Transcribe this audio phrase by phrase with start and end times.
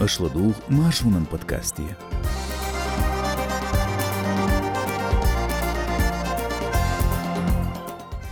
[0.00, 1.82] Ашладух Машунан подкасте.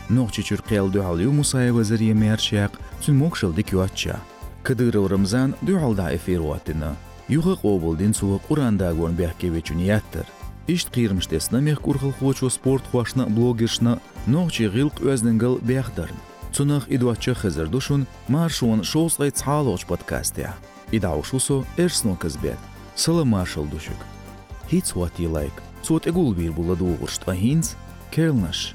[0.09, 4.21] Нохчи чурқел дуалю Мусаева вазирия мершяк цун мокшал дикюатча.
[4.63, 6.95] Кадыров Рамзан дуалда эфируатина.
[7.27, 10.27] Юха қобылдин суы Құранда гон бяхкевичунияттыр.
[10.69, 16.15] Ишт қирмштесна мех курхал хочу спорт хуашна блогершна нохчи гилк өзненгал бяхдарн.
[16.53, 19.85] Цунах идвача хазар душун маршун шоусгай цаалоч
[20.93, 22.59] Ида ушусо эрсно кызбет.
[22.95, 23.97] Салама шылдушук.
[24.71, 25.53] Hiç what you like.
[25.83, 27.23] Суот эгул бир була дугуршт.
[27.27, 27.77] А хинс
[28.11, 28.75] келнаш.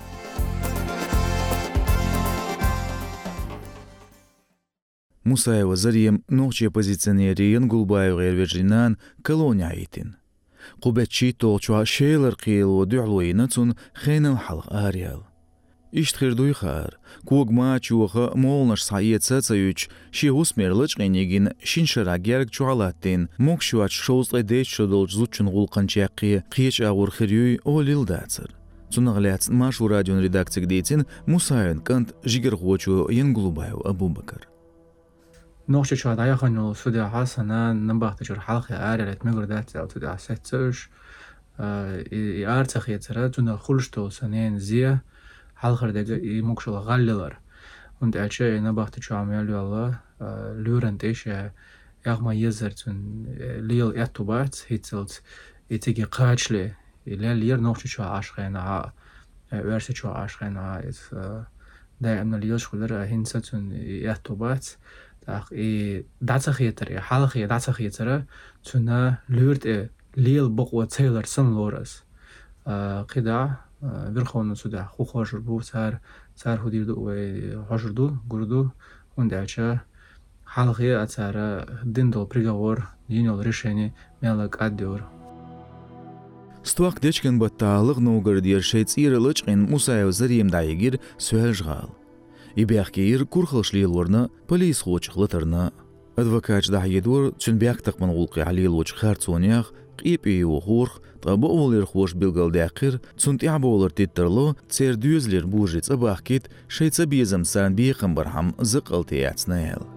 [5.24, 10.18] Мусаева Зарием ногче позиционериен Гулбаев эрвержинан колония айтин.
[10.82, 15.31] Кубетчи толчуа шейлер кыйлу дюлуинацун хейнал халг ариал.
[15.91, 22.51] آريال ишт хирдуй хар куг ма чуха молнаш саиет цацаюч ши усмерлыч генегин шиншара герг
[22.51, 28.51] чуалаттин мок шуач шоузле деч шодол зучун гулканчаки кич агур хирюй олил дацер
[28.91, 34.49] Цунагляц машу радион редакцик дейтин Мусаевин кант жигер хочу Янглубаев Абубакар.
[35.69, 40.89] نوخش شاد عيا خنو سودي حسنا نبغت تجر حلقة عارلت مقر دات أو تدع ستش
[41.59, 45.03] يارتخ يترى تنا خلشتو سنين زيه
[45.62, 46.02] ხალხარდა
[46.40, 47.34] იმოქშოლა ღალილარ
[48.02, 50.00] und elçe ena baxdı çamiyal yolla
[50.66, 51.52] lürent eşe
[52.06, 52.98] yağma yezertun
[53.70, 55.12] lil etubart hitzelt
[55.70, 58.94] etige qaçli ile lir noxçu çu aşqena
[59.52, 61.12] verse çu aşqena is
[62.04, 63.64] da emna lil şular hinsatun
[64.14, 64.66] etubart
[65.28, 65.68] dach e
[66.30, 68.18] datsa xetere halxe datsa xetere
[68.64, 69.64] tuna lürt
[70.26, 71.92] lil boqwa taylor sun loras
[73.12, 73.38] qida
[73.82, 76.02] верховна суда хухошур бу сар
[76.36, 78.74] сар худирду ва хошурду гурду
[79.16, 79.82] ундача
[80.46, 85.04] халқи ацара диндол приговор диндол решение мелак аддиор
[86.64, 91.96] Стуак дечкен баттаалык ноугардир шейцир лычкин Мусаев зарим дайгир сөәжгал.
[92.56, 95.74] Ибяхкир курхылшлил ворна полис хочыклытырна.
[96.16, 99.74] Адвокат дахедур чүнбяк тақман гулқи алил воч харцонях
[100.04, 109.88] ипи ухур табоолер хош билгалдақир цунтиаболер титтерло цердюзлер бужица бахкит шейца безам санбиқым бархам зықалтияцнаел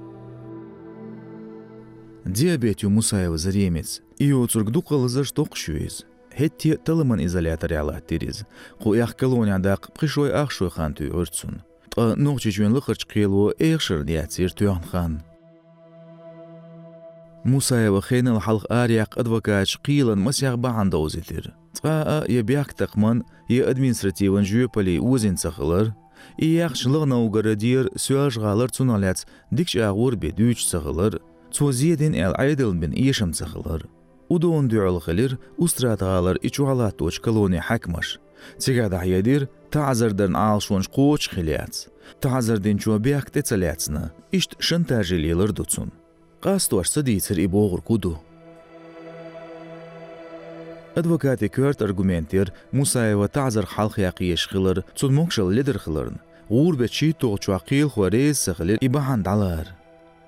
[2.24, 6.04] диабетю мусаева заремец ио цургдуқалыза штоқшуиз
[6.36, 8.44] хетти талыман изоляториала тириз
[8.80, 11.62] қуяқ колониядақ қишой ақшой хан түйірцун
[11.94, 15.22] қа ноқчичуен лықырчқилу эқшир диацир тюанхан
[17.44, 21.54] мусаева хейнал халх ариак адвокат қилан масяқ баанда озитир.
[21.72, 25.94] Цаа я бяк тақман, я административан жүйепали узин сахылар,
[26.38, 31.20] е яқшылық наугары дейір сөәж ғалар цуналец, дикш ағур бедуч сахылар,
[31.52, 33.88] цозиеден әл айдылмен ешім сахылар.
[34.28, 38.18] Удуон дюал хилир, устрат ғалар ичу алатуч колони хакмаш.
[38.58, 41.28] Цигада ядир, тазардан алшонш қоч
[42.20, 45.92] Та Тазарден чуа бяк тецалецна, ишт шынтажелилар дуцун.
[46.44, 48.14] قاستۆ سەدیتر ئیبۆ ڕکود و
[50.96, 55.10] ئەدوەکاتی کرد ئەرگومنتێر موسایەوە تازر حڵخیاقی یشخیلر چون
[55.56, 56.16] لدر خلرن
[56.50, 59.66] غور بەچی تۆچواقیل خوارێز سەخلێر ئیبەهانداڵەر.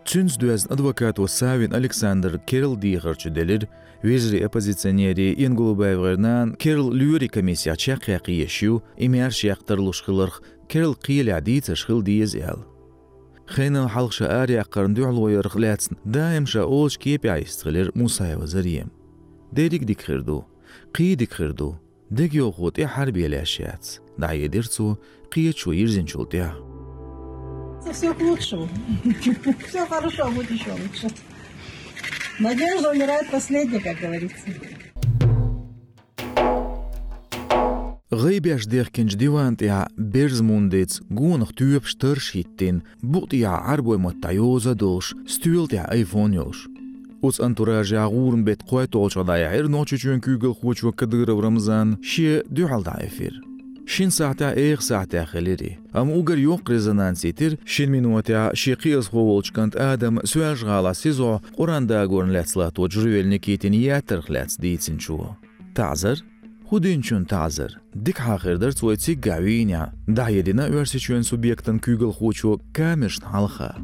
[0.09, 3.62] چونج دوێزن ئەدوەکاتەوە ساوین ئەلکسساندر کرل دیغەرچ دەلر
[4.06, 10.34] وێژری ئەپەزیسەنیێری ئینگڵوبایڤێرنان کرل لوێری کەمیسیا چاقیاقی یەشی و ئیمیار شیاقتەر لوشخلرخ
[10.71, 12.60] کرل قیلعدی تەشخل دیز ئێڵ.
[13.45, 18.88] خينا حلق شارع قرن دعلو يرخلاتن دايم شاولش كيب يعيستغلر موسى وزريم
[19.53, 20.44] ديريك ديك خردو
[20.94, 21.75] قي ديك خردو
[22.11, 24.95] ديك يوخوت إيه حربي الأشيات دعي ديرتو
[25.31, 26.72] قيت شو يرزن شولتيا
[27.91, 28.69] Все к лучшему.
[29.67, 31.07] Все хорошо, будет еще лучше.
[32.39, 34.45] Надежда умирает последней, как говорится.
[38.16, 45.67] غيبيش ديركنج ديوان تيا بيرز مونديتس غونخ تيوب شترشيتين بوت يا عربو متايوزا دوش ستيول
[45.67, 46.67] تيا ايفون يوش
[47.22, 51.99] Уц антуража агурн бет қой толча да яир ночи чүн күгэл хуч ва кадыр рамзан
[52.02, 53.34] ши дюхал да эфир.
[53.85, 55.78] Шин саата эйх саата хелири.
[55.93, 62.31] Ам угар йоқ резонанситир шин минуатя ши қиыз ховолчкант адам суяж гала сизо Quranda горн
[62.31, 65.37] лецла то жрювельни китин ятер хлец дейтсин чуо.
[65.75, 66.17] Тазар
[66.68, 67.80] Худин чун тазыр.
[67.95, 69.92] Дик хахырдыр цойци гавиня.
[70.09, 73.77] Да едина верси чун субъектан күгел хочу камешн халха.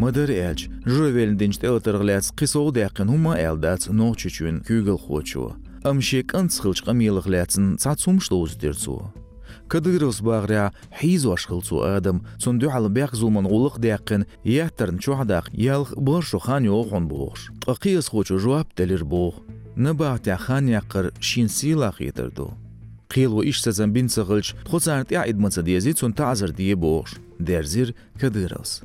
[0.00, 5.56] Мадыр элч, жövелдинч телтыргляц қисоу дәқин хума элдац нохчу чун күгел хочу.
[5.84, 9.12] Амшек анцхылч қамилыгляцын цацумшло уздерцу.
[9.68, 16.38] Кадырос багря хизу ашхылцу адам, цун дюхал бяк зулман улық дяқын, яхтарн чухдақ ялх боршу
[16.38, 17.52] хан йохон боғш.
[17.60, 19.44] Қиыз хочу жуап делир боғ
[19.76, 22.52] набаътяхан яқир шинсила қидирду
[23.08, 28.82] қилу ишсазан бинцағилч хуцарт яидмаца диязицун таъзир диебош дерзир кадирас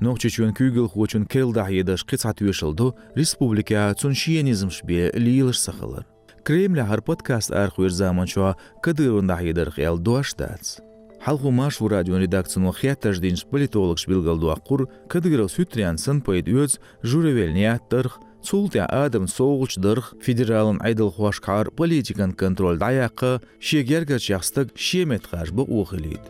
[0.00, 6.06] Ногчечун күйгіл хуачун келдах едаш қицат вешылду республика цун шиенизмшбе лилыш сахылыр.
[6.42, 10.80] Кремля хар подкаст архуир заманчуа кадырындах едаш хел дуаштац.
[11.20, 18.16] Халху машу радион редакцияну хиатташ динш политологш билгалдуа құр кадырыл сүтриянсын поэд өз журевелния тұрх
[18.42, 26.24] Цултя адам соғылч дырх федералын айдыл хуашқар политикан контроль даяқы шегергі жақстық шемет қажбы оқылид.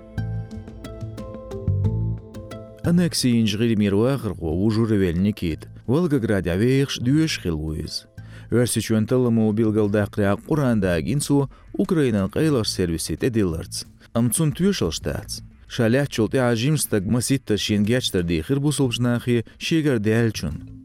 [2.82, 8.06] Анексиин жғiri мируағыр ғо ұжыры вәліне кет, Волгоград авейхш дүйеш хил уйыз.
[8.50, 13.84] Өрсічуен тылымы билгалдақря Құранда агинсу Украинан қайлаш сервисет эдиларц.
[14.12, 15.42] Амцун түйешіл штац.
[15.68, 20.79] Шалях чулты ажимстаг маситта шенгячтар дейхір бұсылбжнахи шегар дәлчун.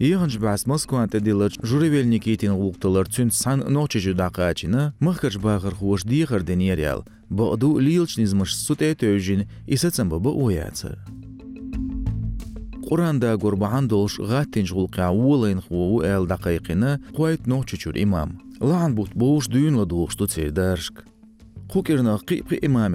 [0.00, 6.44] Иганж бас Москва тедилер журевельник итин улктылар цүн сан ночи жудақачина махкач бағыр хуш дихар
[6.46, 11.02] денериал баду лилчнизмыш сут этөжин исацам баба уяца.
[12.86, 18.38] Quranda gurbahan dolş gattin julqa wulayn xwu el daqiqina qoyt noçu çur imam.
[18.62, 20.94] Lan but boş düğün la doğuştu çerdarşk.
[21.68, 22.94] Qukirna qi qi imam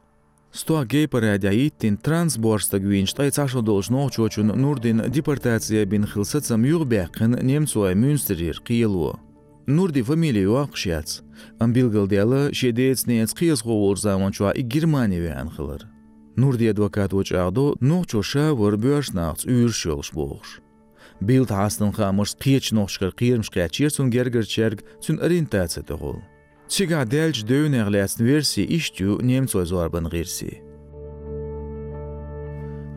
[0.51, 0.61] Qila керл шигулq листуулурх.
[0.61, 9.19] Сто гейпарадяиттин трансборстаг винштай цашо должно чочун нурдин депортация бин хилсацам юрбяқын немцуа мюнстерир қиелуо.
[9.67, 11.21] Нурди фамилию ақшияц.
[11.59, 15.87] Амбилгал дела шедец нец қиез ғовур заманчуа и Германия анхылыр.
[16.35, 20.59] Нурди адвокат очағдо ноқчо шавыр бөшнақц үйір шолш боғш.
[21.21, 25.83] Билд хастын хамырс қиеч ноқшқыр қиырмш қиячерсун гергерчерг цун ориентация
[26.71, 26.77] тоғыл.
[26.77, 30.61] Чига дэлж дөөнэглэс верси иштю немцой зорбан гирси.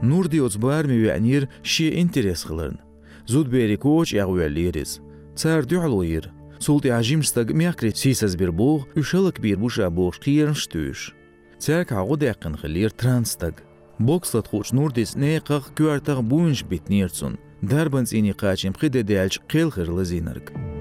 [0.03, 2.79] Нурди оцбар ми вянир ши интерес хылын.
[3.27, 5.01] Зуд бери коч ягвеллирис.
[5.35, 6.31] Цар дюлуир.
[6.61, 11.15] Султи ажимстаг мякри сисас бир буг, ушалак бир буша буг кирн штүш.
[11.59, 13.65] Цак агу дэкын хылир транстаг.
[13.99, 17.39] Бокслат хуч нурдис нэках кюартаг буинш битнирцун.
[17.63, 20.53] Дарбанс ини качим хиде дэлж кыл хырлы зинарг.
[20.53, 20.74] noch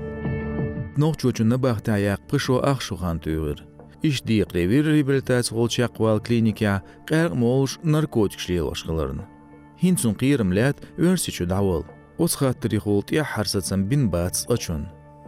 [0.97, 3.63] чучун на бахтаяк пышо ахшухан түйгір.
[4.03, 9.23] Иш диқ ревир реабилитация голчак вал клиника қәрг молш наркотик шлел ашқыларын.
[9.79, 11.85] Хинцун қиырым ләт өрсичу давыл.
[12.17, 14.87] Оц хаттыри холт я харсатсан бин бац ачун.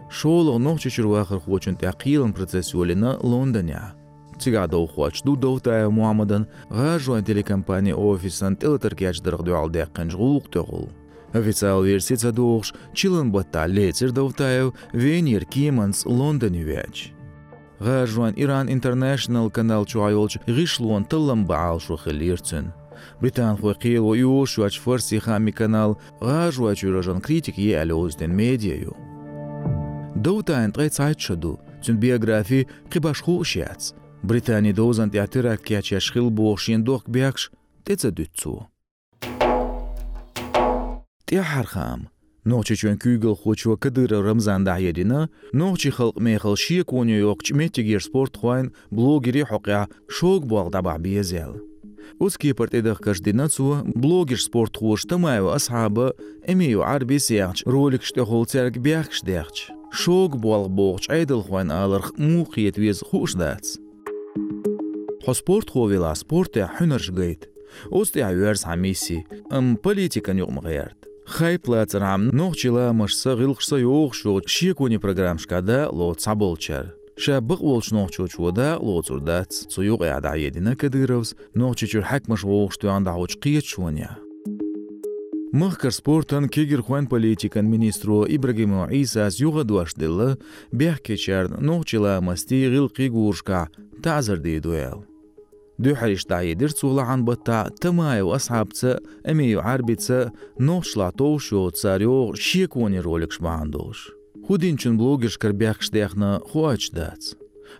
[0.09, 3.95] Шоолог noch чучур вахыр хочун тя қиылын процессуолина Лондоня.
[4.39, 10.89] Цигада ухуач ду довтая Муамадан ғажуан телекомпания офисан телетаркяч дырық дуал дәққен жғулуқ тоғыл.
[11.35, 17.11] Официал версия дугш чилан бата лецер довтаев венер киманс Лондон вяч.
[17.79, 22.71] Гажван Иран Интернешнл канал чуайолч гишлуан тыллам баал шу хилирцен.
[23.19, 28.95] Британ хуакил о юш вач фарси хами канал гажва чуражан критик е алозден медиаю.
[30.15, 33.93] Довтайн трей цайтшаду, цун биографии қибаш хушяц.
[34.23, 37.51] Британи дозан театрак кяча шхил бошин дох бякш,
[37.83, 38.09] теца
[41.27, 41.99] те ҳархам
[42.51, 45.21] ноҳчи чун күйгил хучва кадыра рамзан даҳядина
[45.61, 49.81] ноҳчи хилқ мехил шиек вонёёқ чметигер спорт хуайн блогери ҳоқя
[50.17, 51.51] шок боғдаба биезел
[52.25, 56.07] ӯз кипр тедах каждина цува блогер спорт хушта маева асҳаба
[56.51, 59.57] эмею арби сеахч ролик штехол церк бяхш дехч
[60.01, 63.31] шок болғ боғч айдил хуайн алырх муқиет вез хуш
[65.23, 67.41] хо спорт хувела спорте ҳунарш гайд
[67.99, 69.17] ӯз теа юарс ҳамиси
[69.57, 77.91] ам политикан юғмғиярд хай плацрам нохчила мышса гылхса ёхшу шикуни программшкада лоца болчар шаббық волш
[77.91, 81.35] нохчучвода лотурда суюк яда едина кадыровс.
[81.53, 84.19] Нохчичур хакмыш воохштуянда очкиет шуня.
[85.51, 90.37] Мыхкар спортын кегер хуан политикан министру Ибрагиму Иса аз юға дуашдылы
[90.71, 93.69] бях кечарн нохчила масти гыл гуршка.
[94.03, 95.14] Тазыр дейдуэл.
[95.83, 98.93] دوێ حەریشتایی درچوڵە عن بە تا تەمایە و ئەسحابچە
[99.27, 100.19] ئەمێ و عربیچە
[100.67, 103.99] نۆشڵاتۆ و شۆچاریۆ شیەکۆنی ڕۆلێکشماندۆش.
[104.45, 107.23] خودین چون بلۆگشکر بێخشتێخنە خواچدات.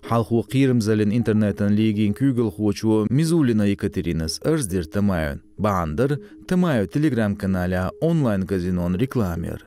[0.10, 6.12] حالخۆ قیرم زەلن ئینتەرنێتەن لێگین کوگل خۆچوە میزولینە یکەترینەس ئەرز دیر تەمایەن بەعاندر
[6.50, 9.60] تەمایە تەلگرام کەنالە онлайн казинон рекламер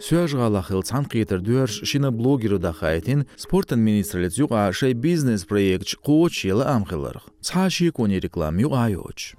[0.00, 0.08] рекламер.
[0.08, 6.44] Сөж ғалақыл цанқетір дүрш шина блогеру да хайтин спортын министрлет юға шай бизнес проект қоч
[6.48, 7.28] елі амқылырық.
[7.42, 9.34] Цаши кони реклам юға айоч.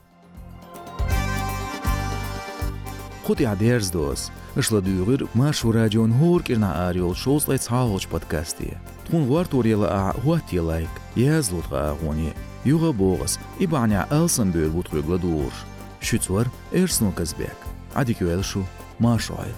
[3.26, 4.32] Худ ядерз дос.
[4.56, 8.78] Ышла дүйгір машу радион хор кирна ариол шослай цаалоч подкасти.
[9.08, 10.90] Тхун вар торела а хуат елайк.
[11.16, 12.34] Язлутға ағони.
[12.66, 13.40] Юға боғыз.
[13.60, 15.54] Ибаня алсан бөл бұтқыгла дур.
[16.02, 17.58] Шүцвар Эрснул Казбек.
[17.94, 18.66] Адикюэл шу.
[19.00, 19.50] Машуай.